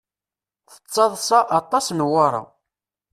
[0.71, 2.43] Tettaḍṣa aṭas Newwara.